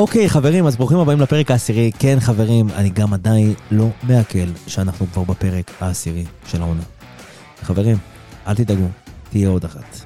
[0.00, 1.90] אוקיי, חברים, אז ברוכים הבאים לפרק העשירי.
[1.98, 6.82] כן, חברים, אני גם עדיין לא מעכל שאנחנו כבר בפרק העשירי של העונה.
[7.62, 7.96] חברים,
[8.46, 8.86] אל תדאגו,
[9.30, 10.04] תהיה עוד אחת.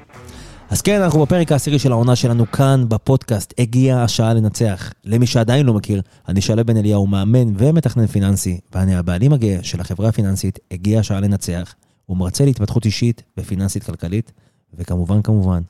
[0.71, 4.93] אז כן, אנחנו בפרק העשירי של העונה שלנו כאן בפודקאסט, הגיעה השעה לנצח.
[5.05, 9.81] למי שעדיין לא מכיר, אני שלב בן אליהו, מאמן ומתכנן פיננסי, ואני הבעלים הגאה של
[9.81, 11.75] החברה הפיננסית, הגיעה השעה לנצח.
[12.07, 14.33] הוא מרצה להתפתחות אישית ופיננסית כלכלית,
[14.75, 15.63] וכמובן, כמובן,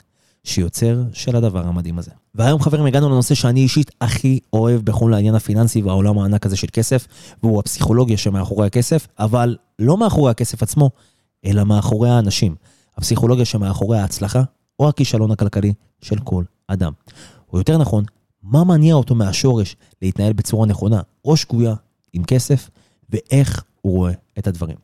[0.44, 2.10] שיוצר של הדבר המדהים הזה.
[2.34, 6.66] והיום חברים הגענו לנושא שאני אישית הכי אוהב בכל העניין הפיננסי והעולם הענק הזה של
[6.72, 7.06] כסף,
[7.42, 10.90] והוא הפסיכולוגיה שמאחורי הכסף, אבל לא מאחורי הכסף עצמו,
[11.44, 12.54] אלא מאחורי האנשים.
[12.96, 14.42] הפסיכולוגיה שמאחורי ההצלחה
[14.78, 15.72] או הכישלון הכלכלי
[16.02, 16.92] של כל אדם.
[17.52, 18.04] או יותר נכון,
[18.42, 21.74] מה מניע אותו מהשורש להתנהל בצורה נכונה או שגויה
[22.12, 22.70] עם כסף,
[23.10, 24.76] ואיך הוא רואה את הדברים.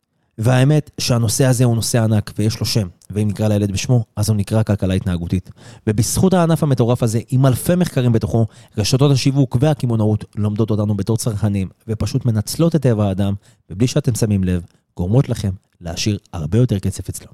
[0.42, 4.36] והאמת שהנושא הזה הוא נושא ענק ויש לו שם, ואם נקרא לילד בשמו, אז הוא
[4.36, 5.50] נקרא כלכלה התנהגותית.
[5.86, 8.47] ובזכות הענף המטורף הזה, עם אלפי מחקרים בתוכו,
[8.78, 13.34] רשתות השיווק והקמעונאות לומדות אותנו בתור צרכנים, ופשוט מנצלות את טבע האדם,
[13.70, 14.62] ובלי שאתם שמים לב,
[14.97, 17.32] גורמות לכם להשאיר הרבה יותר כסף אצלם.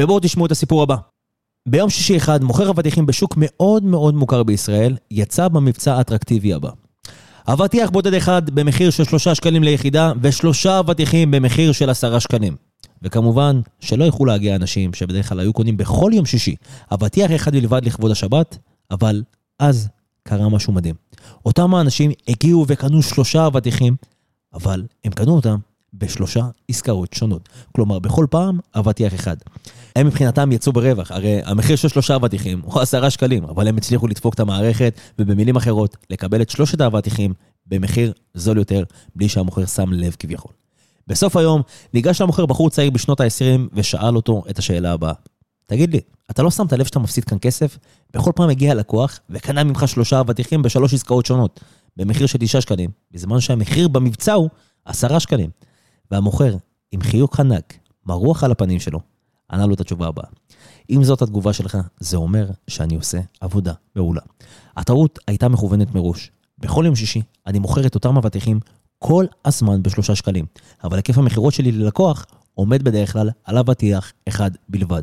[0.00, 0.96] ובואו תשמעו את הסיפור הבא.
[1.68, 6.70] ביום שישי אחד, מוכר אבטיחים בשוק מאוד מאוד מוכר בישראל, יצא במבצע האטרקטיבי הבא.
[7.48, 12.56] אבטיח בודד אחד במחיר של שלושה שקלים ליחידה, ושלושה אבטיחים במחיר של עשרה שקלים.
[13.02, 16.54] וכמובן, שלא יוכלו להגיע אנשים שבדרך כלל היו קונים בכל יום שישי
[16.92, 18.58] אבטיח אחד בלבד לכבוד השבת,
[18.90, 19.22] אבל
[19.58, 19.88] אז
[20.22, 20.94] קרה משהו מדהים.
[21.46, 23.96] אותם האנשים הגיעו וקנו שלושה אבטיחים,
[24.54, 25.56] אבל הם קנו אותם
[25.98, 27.48] בשלושה עסקאות שונות.
[27.72, 29.36] כלומר, בכל פעם אבטיח אחד.
[29.96, 34.08] הם מבחינתם יצאו ברווח, הרי המחיר של שלושה אבטיחים הוא עשרה שקלים, אבל הם הצליחו
[34.08, 37.32] לדפוק את המערכת, ובמילים אחרות, לקבל את שלושת האבטיחים
[37.66, 38.84] במחיר זול יותר,
[39.16, 40.52] בלי שהמוכר שם לב כביכול.
[41.06, 41.62] בסוף היום,
[41.94, 45.12] ניגש למוכר בחור צעיר בשנות ה-20 ושאל אותו את השאלה הבאה.
[45.66, 46.00] תגיד לי,
[46.30, 47.78] אתה לא שמת לב שאתה מפסיד כאן כסף?
[48.14, 51.60] בכל פעם הגיע לקוח וקנה ממך שלושה אבטיחים בשלוש עסקאות שונות,
[51.96, 54.48] במחיר של תשעה שקלים, בזמן שהמחיר במבצע הוא
[54.84, 55.50] עשרה שקלים.
[56.10, 56.56] והמוכר,
[56.92, 59.00] עם חיוך ענק, מרוח על הפנים שלו,
[59.50, 60.26] ענה לו את התשובה הבאה.
[60.90, 64.20] אם זאת התגובה שלך, זה אומר שאני עושה עבודה מעולה.
[64.76, 66.30] הטעות הייתה מכוונת מראש.
[66.58, 68.60] בכל יום שישי אני מוכר את אותם אבטיחים
[68.98, 70.46] כל הזמן בשלושה שקלים,
[70.84, 75.02] אבל היקף המכירות שלי ללקוח עומד בדרך כלל על אבטיח אחד בלבד.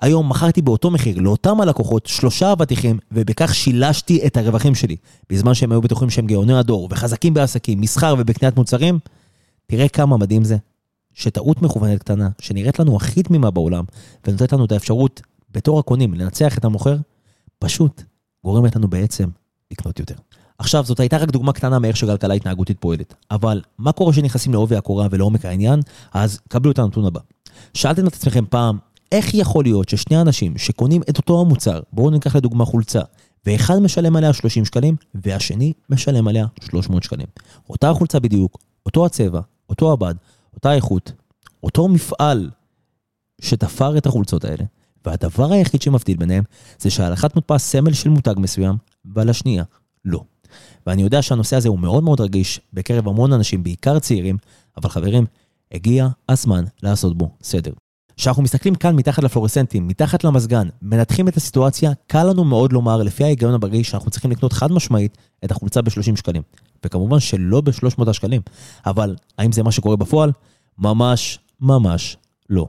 [0.00, 4.96] היום מכרתי באותו מחיר לאותם הלקוחות שלושה אבטיחים, ובכך שילשתי את הרווחים שלי.
[5.30, 8.98] בזמן שהם היו בטוחים שהם גאוני הדור, וחזקים בעסקים, מסחר ובקניית מוצרים,
[9.70, 10.56] תראה כמה מדהים זה,
[11.12, 13.84] שטעות מכוונת קטנה, שנראית לנו הכי תמימה בעולם,
[14.26, 15.20] ונותנת לנו את האפשרות,
[15.50, 16.96] בתור הקונים, לנצח את המוכר,
[17.58, 18.02] פשוט
[18.44, 19.28] גורמת לנו בעצם
[19.70, 20.14] לקנות יותר.
[20.58, 23.14] עכשיו, זאת הייתה רק דוגמה קטנה מאיך שכלכלה התנהגותית פועלת.
[23.30, 25.80] אבל מה קורה כשנכנסים לעובי הקורה ולעומק העניין?
[26.12, 27.20] אז קבלו את הנתון הבא.
[27.74, 28.78] שאלתם את עצמכם פעם,
[29.12, 33.02] איך יכול להיות ששני אנשים שקונים את אותו המוצר, בואו ניקח לדוגמה חולצה,
[33.46, 37.26] ואחד משלם עליה 30 שקלים, והשני משלם עליה 300 שקלים.
[37.70, 40.14] אותה החולצה בדיוק, אותו הצבע, אותו הבד,
[40.54, 41.12] אותה איכות,
[41.62, 42.50] אותו מפעל
[43.40, 44.64] שתפר את החולצות האלה,
[45.04, 46.44] והדבר היחיד שמבדיל ביניהם
[46.78, 49.64] זה שעל אחת מודפס סמל של מותג מסוים, ועל השנייה
[50.04, 50.22] לא.
[50.86, 54.36] ואני יודע שהנושא הזה הוא מאוד מאוד רגיש בקרב המון אנשים, בעיקר צעירים,
[54.76, 55.26] אבל חברים,
[55.72, 57.72] הגיע הזמן לעשות בו סדר.
[58.20, 63.24] כשאנחנו מסתכלים כאן מתחת לפלורסנטים, מתחת למזגן, מנתחים את הסיטואציה, קל לנו מאוד לומר, לפי
[63.24, 66.42] ההיגיון הבריא, שאנחנו צריכים לקנות חד משמעית את החולצה ב-30 שקלים.
[66.84, 68.40] וכמובן שלא ב-300 שקלים.
[68.86, 70.32] אבל האם זה מה שקורה בפועל?
[70.78, 72.16] ממש, ממש
[72.50, 72.66] לא.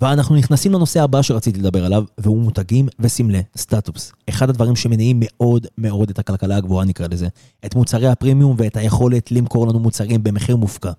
[0.00, 4.12] ואנחנו נכנסים לנושא הבא שרציתי לדבר עליו, והוא מותגים וסמלי סטטוס.
[4.28, 7.28] אחד הדברים שמניעים מאוד מאוד את הכלכלה הגבוהה נקרא לזה,
[7.66, 10.92] את מוצרי הפרימיום ואת היכולת למכור לנו מוצרים במחיר מופקע.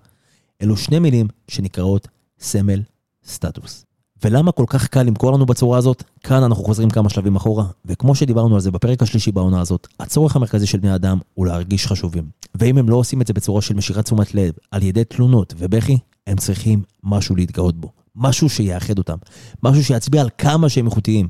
[0.62, 2.08] אלו שני מילים שנקראות
[2.40, 2.82] סמל
[3.26, 3.85] סטטוס.
[4.24, 6.02] ולמה כל כך קל למכור לנו בצורה הזאת?
[6.24, 10.36] כאן אנחנו חוזרים כמה שלבים אחורה, וכמו שדיברנו על זה בפרק השלישי בעונה הזאת, הצורך
[10.36, 12.24] המרכזי של בני אדם הוא להרגיש חשובים.
[12.54, 15.98] ואם הם לא עושים את זה בצורה של משיכת תשומת לב, על ידי תלונות ובכי,
[16.26, 17.92] הם צריכים משהו להתגאות בו.
[18.16, 19.16] משהו שיאחד אותם.
[19.62, 21.28] משהו שיצביע על כמה שהם איכותיים.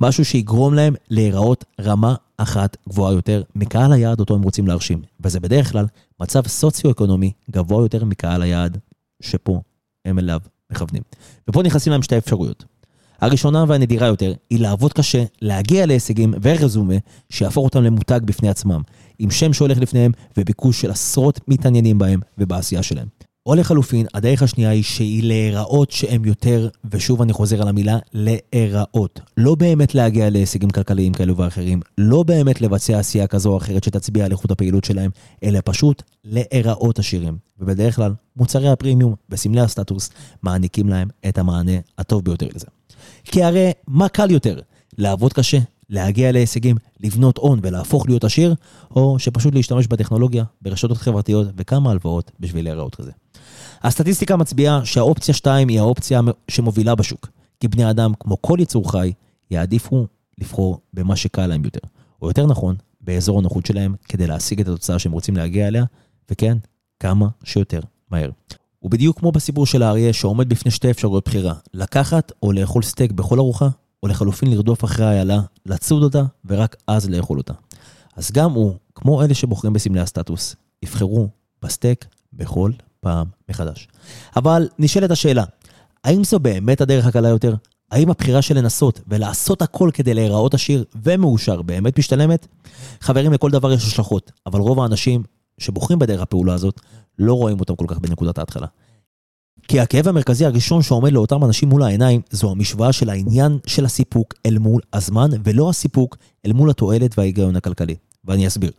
[0.00, 5.02] משהו שיגרום להם להיראות רמה אחת גבוהה יותר מקהל היעד אותו הם רוצים להרשים.
[5.20, 5.86] וזה בדרך כלל
[6.20, 8.78] מצב סוציו-אקונומי גבוה יותר מקהל היעד
[9.22, 9.60] שפה
[10.04, 10.40] הם אליו
[10.72, 11.02] מכוונים.
[11.48, 12.64] ופה נכנסים להם שתי אפשרויות.
[13.20, 16.94] הראשונה והנדירה יותר היא לעבוד קשה, להגיע להישגים ורזומה
[17.30, 18.82] שיהפוך אותם למותג בפני עצמם,
[19.18, 23.06] עם שם שהולך לפניהם וביקוש של עשרות מתעניינים בהם ובעשייה שלהם.
[23.48, 29.20] או לחלופין, הדרך השנייה היא שהיא להיראות שהם יותר, ושוב אני חוזר על המילה, להיראות.
[29.36, 34.24] לא באמת להגיע להישגים כלכליים כאלו ואחרים, לא באמת לבצע עשייה כזו או אחרת שתצביע
[34.24, 35.10] על איכות הפעילות שלהם,
[35.42, 37.38] אלא פשוט להיראות עשירים.
[37.60, 40.10] ובדרך כלל, מוצרי הפרימיום וסמלי הסטטוס
[40.42, 42.66] מעניקים להם את המענה הטוב ביותר לזה.
[43.24, 44.60] כי הרי מה קל יותר?
[44.98, 45.58] לעבוד קשה,
[45.90, 48.54] להגיע להישגים, לבנות הון ולהפוך להיות עשיר,
[48.90, 53.10] או שפשוט להשתמש בטכנולוגיה, ברשתות חברתיות וכמה הלוואות בשביל להיראות כזה.
[53.82, 57.28] הסטטיסטיקה מצביעה שהאופציה 2 היא האופציה שמובילה בשוק,
[57.60, 59.12] כי בני אדם, כמו כל יצור חי,
[59.50, 60.06] יעדיפו
[60.38, 61.80] לבחור במה שקל להם יותר,
[62.22, 65.84] או יותר נכון, באזור הנוחות שלהם, כדי להשיג את התוצאה שהם רוצים להגיע אליה,
[66.30, 66.58] וכן,
[67.00, 67.80] כמה שיותר
[68.10, 68.30] מהר.
[68.82, 73.38] ובדיוק כמו בסיפור של האריה שעומד בפני שתי אפשרויות בחירה, לקחת או לאכול סטייק בכל
[73.38, 73.68] ארוחה,
[74.02, 77.52] או לחלופין לרדוף אחרי האיילה, לצוד אותה, ורק אז לאכול אותה.
[78.16, 81.28] אז גם הוא, כמו אלה שבוחרים בסמלי הסטטוס, יבחרו
[81.62, 83.88] בסטייק בכל פעם מחדש.
[84.36, 85.44] אבל נשאלת השאלה,
[86.04, 87.54] האם זו באמת הדרך הקלה יותר?
[87.90, 92.46] האם הבחירה של לנסות ולעשות הכל כדי להיראות עשיר ומאושר באמת משתלמת?
[93.00, 95.22] חברים, לכל דבר יש השלכות, אבל רוב האנשים
[95.58, 96.80] שבוחרים בדרך הפעולה הזאת,
[97.18, 98.66] לא רואים אותם כל כך בנקודת ההתחלה.
[99.68, 104.34] כי הכאב המרכזי הראשון שעומד לאותם אנשים מול העיניים, זו המשוואה של העניין של הסיפוק
[104.46, 106.16] אל מול הזמן, ולא הסיפוק
[106.46, 107.94] אל מול התועלת וההיגיון הכלכלי.
[108.24, 108.70] ואני אסביר.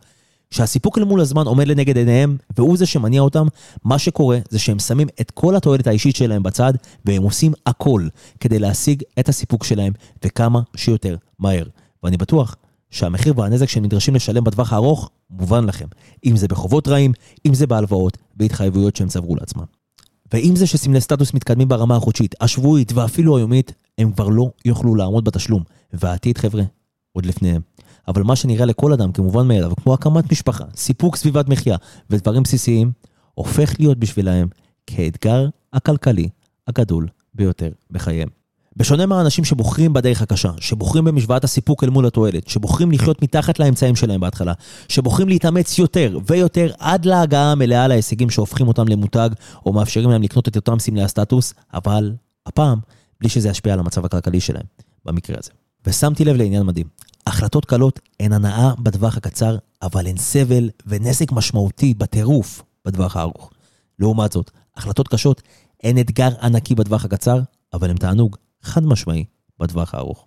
[0.50, 3.46] כשהסיפוק אל מול הזמן עומד לנגד עיניהם, והוא זה שמניע אותם,
[3.84, 6.72] מה שקורה זה שהם שמים את כל התועלת האישית שלהם בצד,
[7.04, 8.08] והם עושים הכל
[8.40, 9.92] כדי להשיג את הסיפוק שלהם,
[10.24, 11.64] וכמה שיותר מהר.
[12.02, 12.56] ואני בטוח
[12.90, 15.86] שהמחיר והנזק שהם נדרשים לשלם בטווח הארוך, מובן לכם.
[16.26, 17.12] אם זה בחובות רעים,
[17.46, 19.64] אם זה בהלוואות, בהתחייבויות שהם צברו לעצמם.
[20.32, 25.24] ואם זה שסמלי סטטוס מתקדמים ברמה החודשית, השבועית ואפילו היומית, הם כבר לא יוכלו לעמוד
[25.24, 25.62] בתשלום.
[25.92, 26.62] והעתיד, חבר'ה,
[27.12, 27.60] עוד לפניהם.
[28.08, 31.76] אבל מה שנראה לכל אדם כמובן מאליו, כמו הקמת משפחה, סיפוק סביבת מחיה
[32.10, 32.92] ודברים בסיסיים,
[33.34, 34.48] הופך להיות בשבילהם
[34.86, 36.28] כאתגר הכלכלי
[36.66, 38.28] הגדול ביותר בחייהם.
[38.76, 43.96] בשונה מהאנשים שבוחרים בדרך הקשה, שבוחרים במשוואת הסיפוק אל מול התועלת, שבוחרים לחיות מתחת לאמצעים
[43.96, 44.52] שלהם בהתחלה,
[44.88, 49.30] שבוחרים להתאמץ יותר ויותר עד להגעה המלאה להישגים שהופכים אותם למותג,
[49.66, 52.12] או מאפשרים להם לקנות את אותם סמלי הסטטוס, אבל
[52.46, 52.78] הפעם,
[53.20, 54.64] בלי שזה ישפיע על המצב הכלכלי שלהם,
[55.04, 55.50] במקרה הזה.
[55.86, 56.86] ושמתי לב לעניין מדהים,
[57.26, 63.50] החלטות קלות הן הנאה בטווח הקצר, אבל הן סבל ונזק משמעותי בטירוף בטווח הארוך.
[63.98, 65.42] לעומת זאת, החלטות קשות
[65.82, 67.40] הן אתגר ענקי בטווח הקצר,
[67.72, 69.24] אבל הן תענוג חד משמעי
[69.58, 70.26] בטווח הארוך.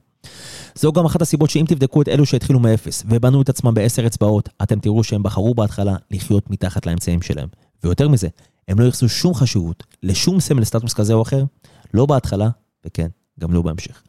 [0.76, 4.50] זו גם אחת הסיבות שאם תבדקו את אלו שהתחילו מאפס ובנו את עצמם בעשר אצבעות,
[4.64, 7.48] אתם תראו שהם בחרו בהתחלה לחיות מתחת לאמצעים שלהם.
[7.84, 8.28] ויותר מזה,
[8.68, 11.44] הם לא ייחסו שום חשיבות לשום סמל סטטוס כזה או אחר,
[11.94, 12.50] לא בהתחלה,
[12.86, 13.08] וכן,
[13.40, 14.04] גם לא בהמשך.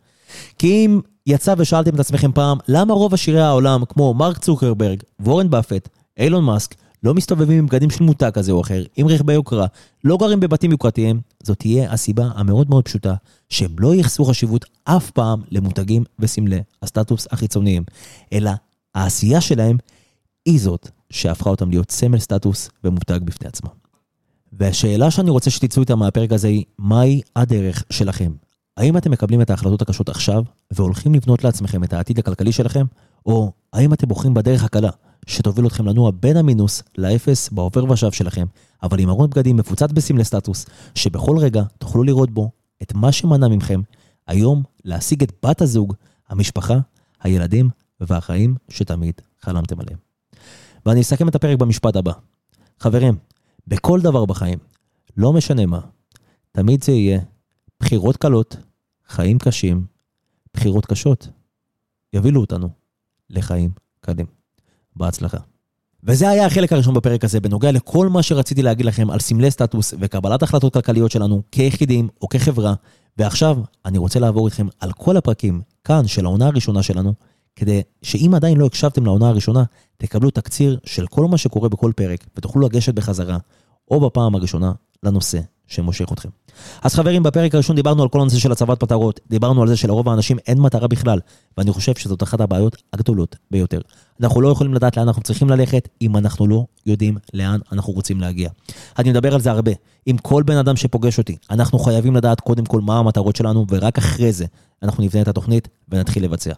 [0.59, 5.51] כי אם יצא ושאלתם את עצמכם פעם, למה רוב עשירי העולם, כמו מרק צוקרברג, וורן
[5.51, 5.89] באפט,
[6.19, 9.67] אילון מאסק, לא מסתובבים עם בגדים של מותג כזה או אחר, עם רכבי יוקרה,
[10.05, 13.15] לא גרים בבתים יוקרתיים, זאת תהיה הסיבה המאוד מאוד פשוטה,
[13.49, 17.83] שהם לא ייחסו חשיבות אף פעם למותגים וסמלי הסטטוס החיצוניים,
[18.33, 18.51] אלא
[18.95, 19.77] העשייה שלהם
[20.47, 23.71] היא זאת שהפכה אותם להיות סמל סטטוס ומותג בפני עצמם.
[24.53, 28.33] והשאלה שאני רוצה שתצאו איתה מהפרק הזה היא, מהי הדרך שלכם?
[28.77, 32.85] האם אתם מקבלים את ההחלטות הקשות עכשיו, והולכים לבנות לעצמכם את העתיד הכלכלי שלכם,
[33.27, 34.91] או האם אתם בוחרים בדרך הקלה,
[35.27, 38.47] שתוביל אתכם לנוע בין המינוס לאפס בעובר ושב שלכם,
[38.83, 42.51] אבל עם ארון בגדים מפוצץ בסמלי סטטוס, שבכל רגע תוכלו לראות בו
[42.83, 43.81] את מה שמנע מכם
[44.27, 45.95] היום להשיג את בת הזוג,
[46.29, 46.79] המשפחה,
[47.23, 47.71] הילדים
[48.01, 49.99] והחיים שתמיד חלמתם עליהם.
[50.87, 52.13] ואני אסכם את הפרק במשפט הבא.
[52.81, 53.17] חברים,
[53.67, 54.59] בכל דבר בחיים,
[55.17, 55.81] לא משנה מה,
[56.53, 57.21] תמיד זה יהיה
[57.81, 58.57] בחירות קלות,
[59.09, 59.87] חיים קשים,
[60.55, 61.29] בחירות קשות,
[62.13, 62.69] יובילו אותנו
[63.31, 63.71] לחיים
[64.01, 64.27] קלים.
[64.97, 65.39] בהצלחה.
[66.03, 69.95] וזה היה החלק הראשון בפרק הזה, בנוגע לכל מה שרציתי להגיד לכם על סמלי סטטוס
[70.01, 72.75] וקבלת החלטות כלכליות שלנו כיחידים או כחברה.
[73.19, 77.15] ועכשיו אני רוצה לעבור איתכם על כל הפרקים כאן של העונה הראשונה שלנו,
[77.57, 79.65] כדי שאם עדיין לא הקשבתם לעונה הראשונה,
[79.97, 83.39] תקבלו תקציר של כל מה שקורה בכל פרק, ותוכלו לגשת בחזרה,
[83.91, 84.73] או בפעם הראשונה,
[85.03, 86.29] לנושא שמושך אתכם.
[86.83, 90.09] אז חברים, בפרק הראשון דיברנו על כל הנושא של הצבת מטרות, דיברנו על זה שלרוב
[90.09, 91.21] האנשים אין מטרה בכלל,
[91.59, 93.81] ואני חושב שזאת אחת הבעיות הגדולות ביותר.
[94.23, 98.21] אנחנו לא יכולים לדעת לאן אנחנו צריכים ללכת, אם אנחנו לא יודעים לאן אנחנו רוצים
[98.21, 98.51] להגיע.
[98.99, 99.73] אני מדבר על זה הרבה.
[100.07, 103.99] עם כל בן אדם שפוגש אותי, אנחנו חייבים לדעת קודם כל מה המטרות שלנו, ורק
[103.99, 104.45] אחרי זה
[104.83, 106.53] אנחנו נבנה את התוכנית ונתחיל לבצע.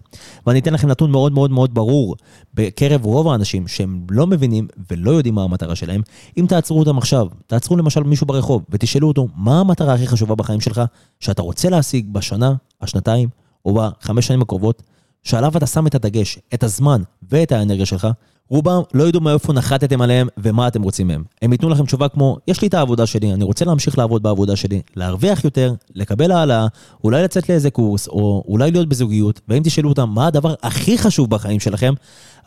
[0.47, 2.17] ואני אתן לכם נתון מאוד מאוד מאוד ברור
[2.55, 6.01] בקרב רוב האנשים שהם לא מבינים ולא יודעים מה המטרה שלהם.
[6.37, 10.61] אם תעצרו אותם עכשיו, תעצרו למשל מישהו ברחוב ותשאלו אותו מה המטרה הכי חשובה בחיים
[10.61, 10.81] שלך
[11.21, 13.29] שאתה רוצה להשיג בשנה, השנתיים
[13.65, 14.83] או בחמש שנים הקרובות,
[15.27, 18.09] שעליו אתה שם את הדגש, את הזמן ואת האנרגיה שלך,
[18.49, 21.25] רובם לא ידעו מאיפה נחתתם עליהם ומה אתם רוצים מהם.
[21.43, 24.57] הם ייתנו לכם תשובה כמו, יש לי את העבודה שלי, אני רוצה להמשיך לעבוד בעבודה
[24.57, 26.67] שלי, להרוויח יותר, לקבל העלאה,
[27.05, 31.31] אולי לצאת לאיזה קורס, או אולי להיות בזוגיות, ואם תשאלו אותם מה הדבר הכי חשוב
[31.31, 31.95] בחיים שלכם,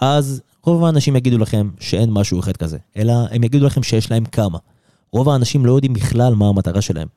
[0.02, 4.26] אז רוב האנשים יגידו לכם שאין משהו אחד כזה, אלא הם יגידו לכם שיש להם
[4.26, 4.58] כמה.
[5.12, 7.08] רוב האנשים לא יודעים בכלל מה המטרה שלהם.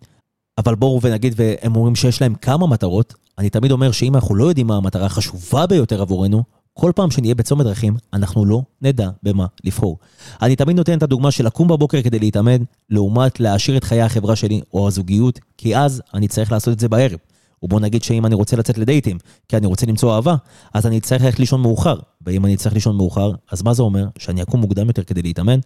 [0.58, 4.44] אבל בואו ונגיד והם אומרים שיש להם כמה מטרות, אני תמיד אומר שאם אנחנו לא
[4.44, 6.42] יודעים מה המטרה החשובה ביותר עבורנו,
[6.74, 9.98] כל פעם שנהיה בצומת דרכים, אנחנו לא נדע במה לבחור.
[10.42, 14.36] אני תמיד נותן את הדוגמה של לקום בבוקר כדי להתאמן, לעומת להעשיר את חיי החברה
[14.36, 17.18] שלי או הזוגיות, כי אז אני צריך לעשות את זה בערב.
[17.62, 19.18] ובוא נגיד שאם אני רוצה לצאת לדייטים,
[19.48, 20.34] כי אני רוצה למצוא אהבה,
[20.74, 21.96] אז אני צריך ללכת לישון מאוחר.
[22.26, 24.06] ואם אני צריך לישון מאוחר, אז מה זה אומר?
[24.18, 25.58] שאני אקום מוקדם יותר כדי להתאמן?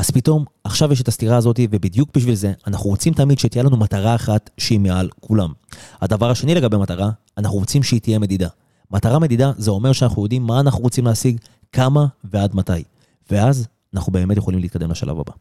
[0.00, 3.76] אז פתאום, עכשיו יש את הסתירה הזאת, ובדיוק בשביל זה, אנחנו רוצים תמיד שתהיה לנו
[3.76, 5.52] מטרה אחת שהיא מעל כולם.
[6.00, 8.48] הדבר השני לגבי מטרה, אנחנו רוצים שהיא תהיה מדידה.
[8.90, 11.40] מטרה מדידה זה אומר שאנחנו יודעים מה אנחנו רוצים להשיג,
[11.72, 12.82] כמה ועד מתי.
[13.30, 15.32] ואז אנחנו באמת יכולים להתקדם לשלב הבא.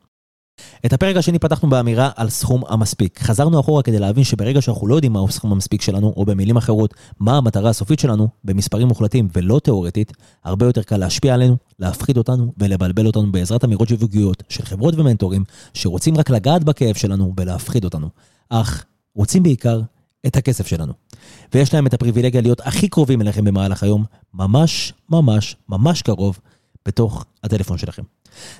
[0.85, 3.19] את הפרק השני פתחנו באמירה על סכום המספיק.
[3.19, 6.93] חזרנו אחורה כדי להבין שברגע שאנחנו לא יודעים מהו סכום המספיק שלנו, או במילים אחרות,
[7.19, 10.13] מה המטרה הסופית שלנו, במספרים מוחלטים ולא תאורטית,
[10.43, 15.43] הרבה יותר קל להשפיע עלינו, להפחיד אותנו ולבלבל אותנו בעזרת אמירות שיווקיות של חברות ומנטורים,
[15.73, 18.09] שרוצים רק לגעת בכאב שלנו ולהפחיד אותנו.
[18.49, 18.85] אך
[19.15, 19.81] רוצים בעיקר
[20.27, 20.93] את הכסף שלנו.
[21.53, 26.39] ויש להם את הפריבילגיה להיות הכי קרובים אליכם במהלך היום, ממש, ממש, ממש קרוב,
[26.89, 28.03] בתוך הטלפון שלכם.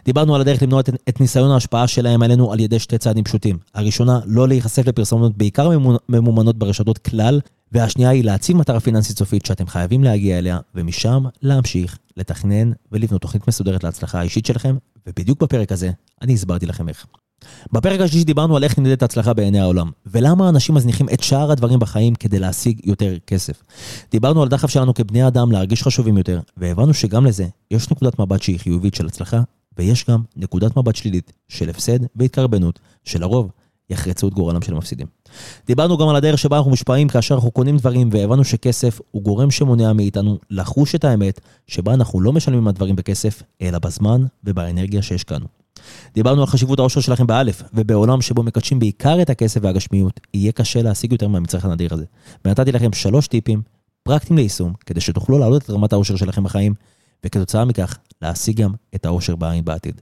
[0.06, 3.58] דיברנו על הדרך למנוע את, את ניסיון ההשפעה שלהם עלינו על ידי שתי צעדים פשוטים.
[3.76, 5.70] הראשונה, לא להיחשף לפרסומות בעיקר
[6.10, 7.40] ממומנות ברשתות כלל,
[7.72, 13.48] והשנייה היא להציב מטרה פיננסית סופית שאתם חייבים להגיע אליה, ומשם להמשיך לתכנן ולבנות תוכנית
[13.48, 17.06] מסודרת להצלחה האישית שלכם, ובדיוק בפרק הזה אני הסברתי לכם איך.
[17.72, 21.80] בפרק השלישי דיברנו על איך נמדדת הצלחה בעיני העולם, ולמה אנשים מזניחים את שאר הדברים
[21.80, 23.64] בחיים כדי להשיג יותר כסף.
[24.12, 28.42] דיברנו על דחף שלנו כבני אדם להרגיש חשובים יותר, והבנו שגם לזה יש נקודת מבט
[28.42, 29.42] שהיא חיובית של הצלחה,
[29.78, 33.52] ויש גם נקודת מבט שלילית של הפסד והתקרבנות, שלרוב
[33.90, 35.08] יחרצו את גורלם של המפסידים.
[35.68, 39.52] דיברנו גם על הדרך שבה אנחנו מושפעים כאשר אנחנו קונים דברים, והבנו שכסף הוא גורם
[39.52, 45.02] שמונע מאיתנו לחוש את האמת, שבה אנחנו לא משלמים על דברים בכסף, אלא בזמן ובאנרגיה
[45.02, 45.59] שהשקענו.
[46.14, 50.82] דיברנו על חשיבות העושר שלכם באלף, ובעולם שבו מקדשים בעיקר את הכסף והגשמיות, יהיה קשה
[50.82, 52.06] להשיג יותר מהמצרך הנדיר הזה.
[52.46, 53.62] ונתתי לכם שלוש טיפים
[54.04, 56.74] פרקטיים ליישום, כדי שתוכלו להעלות את רמת העושר שלכם בחיים,
[57.26, 60.02] וכתוצאה מכך, להשיג גם את העושר בעין בעתיד.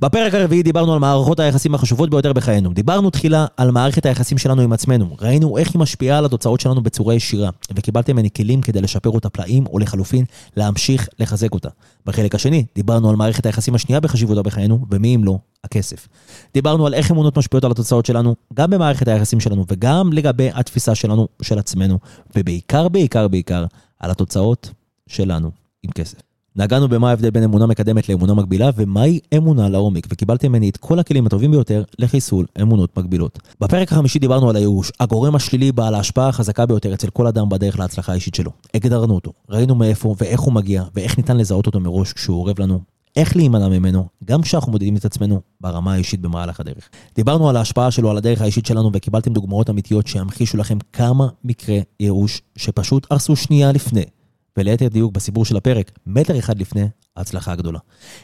[0.00, 2.72] בפרק הרביעי דיברנו על מערכות היחסים החשובות ביותר בחיינו.
[2.72, 5.16] דיברנו תחילה על מערכת היחסים שלנו עם עצמנו.
[5.20, 9.30] ראינו איך היא משפיעה על התוצאות שלנו בצורה ישירה, וקיבלתם ממני כלים כדי לשפר אותה
[9.30, 10.24] פלאים, או לחלופין,
[10.56, 11.68] להמשיך לחזק אותה.
[12.06, 16.08] בחלק השני, דיברנו על מערכת היחסים השנייה בחשיבותה בחיינו, ומי אם לא, הכסף.
[16.54, 20.94] דיברנו על איך אמונות משפיעות על התוצאות שלנו, גם במערכת היחסים שלנו, וגם לגבי התפיסה
[20.94, 21.98] שלנו, של עצמנו,
[22.36, 23.64] ובעיקר, בעיקר, בעיקר,
[23.98, 24.70] על התוצאות
[25.06, 25.50] שלנו
[25.82, 26.31] עם כסף.
[26.56, 30.98] נגענו במה ההבדל בין אמונה מקדמת לאמונה מגבילה, ומהי אמונה לעומק, וקיבלתם ממני את כל
[30.98, 33.38] הכלים הטובים ביותר לחיסול אמונות מגבילות.
[33.60, 37.78] בפרק החמישי דיברנו על הייאוש, הגורם השלילי בעל ההשפעה החזקה ביותר אצל כל אדם בדרך
[37.78, 38.50] להצלחה האישית שלו.
[38.74, 42.80] הגדרנו אותו, ראינו מאיפה ואיך הוא מגיע, ואיך ניתן לזהות אותו מראש כשהוא אורב לנו,
[43.16, 46.88] איך להימנע ממנו, גם כשאנחנו מודדים את עצמנו ברמה האישית במהלך הדרך.
[47.14, 51.82] דיברנו על ההשפעה שלו על הדרך האישית שלנו וקיבלתם דוגמאות אמיתיות שימחישו לכם כמה מקרי
[52.00, 54.04] ייאוש שפשוט הרסו שנייה לפני
[54.56, 57.78] וליתר דיוק בסיפור של הפרק, מטר אחד לפני ההצלחה הגדולה.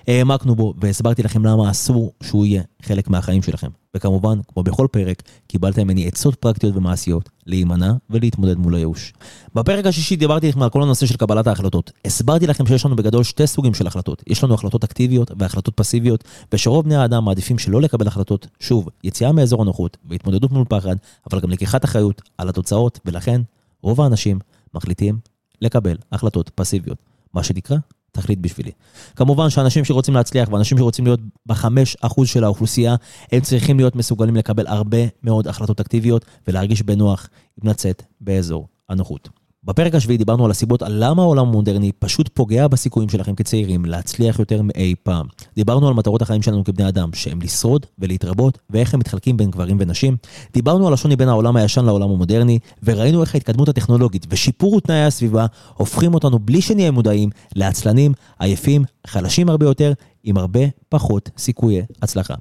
[0.06, 3.68] העמקנו בו והסברתי לכם למה אסור שהוא יהיה חלק מהחיים שלכם.
[3.96, 9.12] וכמובן, כמו בכל פרק, קיבלתם ממני עצות פרקטיות ומעשיות להימנע ולהתמודד מול הייאוש.
[9.54, 11.92] בפרק השישי דיברתי לכם על כל הנושא של קבלת ההחלטות.
[12.04, 14.22] הסברתי לכם שיש לנו בגדול שתי סוגים של החלטות.
[14.26, 18.46] יש לנו החלטות אקטיביות והחלטות פסיביות, ושרוב בני האדם מעדיפים שלא לקבל החלטות.
[18.60, 20.96] שוב, יציאה מאזור הנוחות והתמודדות מול פחד,
[21.30, 23.40] אבל גם לקיחת אחריות על התוצאות, ולכן
[23.82, 24.38] רוב האנשים
[24.74, 25.18] מחליטים
[25.60, 26.98] לקבל החלטות פסיביות.
[27.34, 27.76] מה שנקרא,
[28.12, 28.70] תחליט בשבילי.
[29.16, 32.96] כמובן שאנשים שרוצים להצליח ואנשים שרוצים להיות בחמש אחוז של האוכלוסייה,
[33.32, 37.28] הם צריכים להיות מסוגלים לקבל הרבה מאוד החלטות אקטיביות ולהרגיש בנוח
[37.62, 39.28] עם לצאת באזור הנוחות.
[39.64, 44.38] בפרק השביעי דיברנו על הסיבות על למה העולם המודרני פשוט פוגע בסיכויים שלכם כצעירים להצליח
[44.38, 45.26] יותר מאי פעם.
[45.56, 49.76] דיברנו על מטרות החיים שלנו כבני אדם, שהם לשרוד ולהתרבות, ואיך הם מתחלקים בין גברים
[49.80, 50.16] ונשים.
[50.52, 55.46] דיברנו על השוני בין העולם הישן לעולם המודרני, וראינו איך ההתקדמות הטכנולוגית ושיפור תנאי הסביבה
[55.74, 59.92] הופכים אותנו בלי שנהיה מודעים לעצלנים, עייפים, חלשים הרבה יותר,
[60.24, 62.34] עם הרבה פחות סיכויי הצלחה.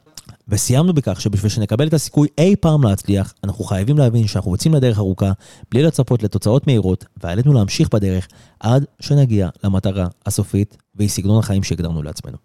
[0.50, 4.98] וסיימנו בכך שבשביל שנקבל את הסיכוי אי פעם להצליח, אנחנו חייבים להבין שאנחנו יוצאים לדרך
[4.98, 5.32] ארוכה,
[5.72, 8.28] בלי לצפות לתוצאות מהירות, ועלינו להמשיך בדרך
[8.60, 12.38] עד שנגיע למטרה הסופית והיא סגנון החיים שהגדרנו לעצמנו.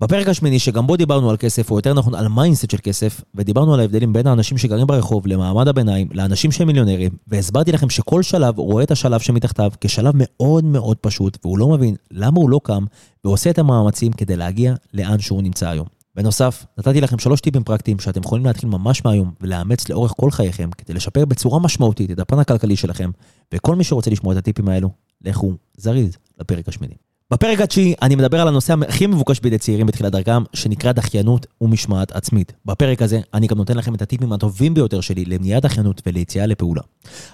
[0.00, 3.74] בפרק השמיני, שגם בו דיברנו על כסף, או יותר נכון על mindset של כסף, ודיברנו
[3.74, 8.58] על ההבדלים בין האנשים שגרים ברחוב למעמד הביניים, לאנשים שהם מיליונרים, והסברתי לכם שכל שלב
[8.58, 12.84] רואה את השלב שמתחתיו כשלב מאוד מאוד פשוט, והוא לא מבין למה הוא לא קם,
[13.24, 15.93] ועושה את המאמצים כדי להגיע לאן שהוא נמצא היום.
[16.16, 20.70] בנוסף, נתתי לכם שלוש טיפים פרקטיים שאתם יכולים להתחיל ממש מהיום ולאמץ לאורך כל חייכם
[20.78, 23.10] כדי לשפר בצורה משמעותית את הפן הכלכלי שלכם,
[23.54, 24.90] וכל מי שרוצה לשמוע את הטיפים האלו,
[25.20, 26.94] לכו זריז לפרק השמיני.
[27.32, 32.12] בפרק התשיעי אני מדבר על הנושא הכי מבוקש בידי צעירים בתחילת דרכם, שנקרא דחיינות ומשמעת
[32.12, 32.52] עצמית.
[32.64, 36.82] בפרק הזה אני גם נותן לכם את הטיפים הטובים ביותר שלי למניעת דחיינות וליציאה לפעולה.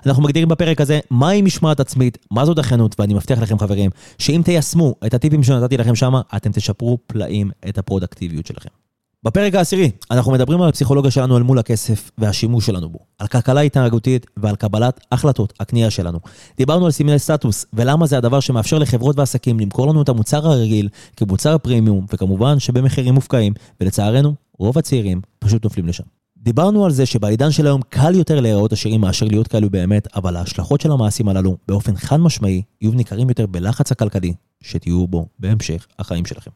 [0.06, 4.42] אנחנו מגדירים בפרק הזה מהי משמעת עצמית, מה זו דחיינות, ואני מבטיח לכם חברים, שאם
[4.44, 8.89] תיישמו את הטיפים שנתתי לכם שמה, אתם תשפרו פלאים את הפרודקטיביות שלכם.
[9.24, 13.60] בפרק העשירי, אנחנו מדברים על הפסיכולוגיה שלנו אל מול הכסף והשימוש שלנו בו, על כלכלה
[13.60, 16.18] התנהגותית ועל קבלת החלטות הקנייה שלנו.
[16.56, 20.88] דיברנו על סימני סטטוס, ולמה זה הדבר שמאפשר לחברות ועסקים למכור לנו את המוצר הרגיל
[21.16, 26.04] כמוצר פרימיום, וכמובן שבמחירים מופקעים, ולצערנו, רוב הצעירים פשוט נופלים לשם.
[26.36, 30.36] דיברנו על זה שבעידן של היום קל יותר להיראות עשירים מאשר להיות כאלו באמת, אבל
[30.36, 35.86] ההשלכות של המעשים הללו באופן חד משמעי יהיו ניכרים יותר בלחץ הכלכלי שתהיו בו בהמשך
[35.98, 36.50] החיים שלכם.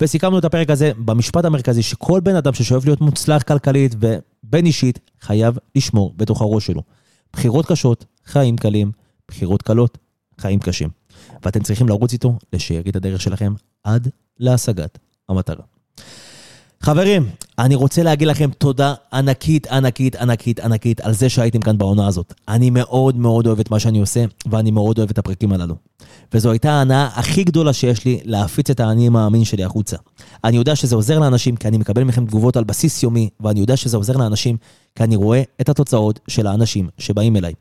[0.00, 4.98] וסיכמנו את הפרק הזה במשפט המרכזי שכל בן אדם ששואף להיות מוצלח כלכלית ובין אישית
[5.20, 6.82] חייב לשמור בתוך הראש שלו.
[7.32, 8.92] בחירות קשות, חיים קלים,
[9.28, 9.98] בחירות קלות,
[10.38, 10.88] חיים קשים.
[11.44, 14.08] ואתם צריכים לרוץ איתו לשארית הדרך שלכם עד
[14.38, 14.98] להשגת
[15.28, 15.62] המטרה.
[16.80, 22.06] חברים, אני רוצה להגיד לכם תודה ענקית, ענקית, ענקית, ענקית על זה שהייתם כאן בעונה
[22.06, 22.34] הזאת.
[22.48, 25.74] אני מאוד מאוד אוהב את מה שאני עושה, ואני מאוד אוהב את הפרקים הללו.
[26.34, 29.96] וזו הייתה ההנאה הכי גדולה שיש לי להפיץ את האני המאמין שלי החוצה.
[30.44, 33.76] אני יודע שזה עוזר לאנשים, כי אני מקבל מכם תגובות על בסיס יומי, ואני יודע
[33.76, 34.56] שזה עוזר לאנשים,
[34.94, 37.52] כי אני רואה את התוצאות של האנשים שבאים אליי.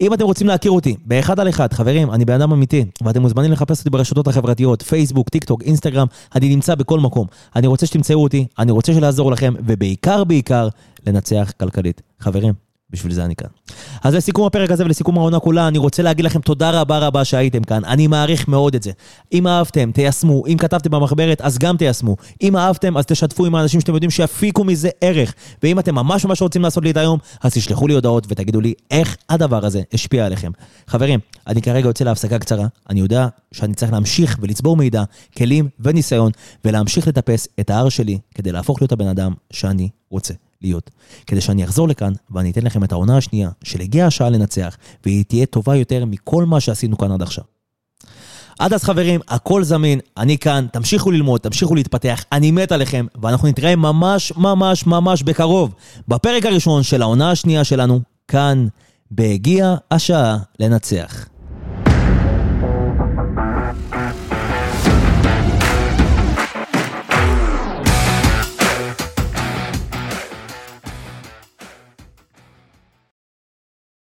[0.00, 3.52] אם אתם רוצים להכיר אותי, באחד על אחד, חברים, אני בן אדם אמיתי, ואתם מוזמנים
[3.52, 7.26] לחפש אותי ברשתות החברתיות, פייסבוק, טיק טוק, אינסטגרם, אני נמצא בכל מקום.
[7.56, 10.68] אני רוצה שתמצאו אותי, אני רוצה שלעזור לכם, ובעיקר בעיקר,
[11.06, 12.02] לנצח כלכלית.
[12.20, 12.54] חברים,
[12.90, 13.48] בשביל זה אני כאן.
[14.02, 17.64] אז לסיכום הפרק הזה ולסיכום העונה כולה, אני רוצה להגיד לכם תודה רבה רבה שהייתם
[17.64, 17.84] כאן.
[17.84, 18.90] אני מעריך מאוד את זה.
[19.32, 20.42] אם אהבתם, תיישמו.
[20.46, 22.16] אם כתבתם במחברת, אז גם תיישמו.
[22.42, 25.34] אם אהבתם, אז תשתפו עם האנשים שאתם יודעים שיפיקו מזה ערך.
[25.62, 28.74] ואם אתם ממש ממש רוצים לעשות לי את היום, אז תשלחו לי הודעות ותגידו לי
[28.90, 30.50] איך הדבר הזה השפיע עליכם.
[30.86, 32.66] חברים, אני כרגע יוצא להפסקה קצרה.
[32.90, 35.02] אני יודע שאני צריך להמשיך ולצבור מידע,
[35.38, 36.32] כלים וניסיון,
[36.64, 40.34] ולהמשיך לטפס את ההר שלי כדי להפוך להיות הבן אדם שאני רוצה.
[40.62, 40.90] להיות.
[41.26, 45.24] כדי שאני אחזור לכאן ואני אתן לכם את העונה השנייה של הגיעה השעה לנצח, והיא
[45.24, 47.44] תהיה טובה יותר מכל מה שעשינו כאן עד עכשיו.
[48.58, 53.48] עד אז חברים, הכל זמין, אני כאן, תמשיכו ללמוד, תמשיכו להתפתח, אני מת עליכם, ואנחנו
[53.48, 55.74] נתראה ממש ממש ממש בקרוב,
[56.08, 58.66] בפרק הראשון של העונה השנייה שלנו, כאן,
[59.10, 61.31] בהגיע השעה לנצח.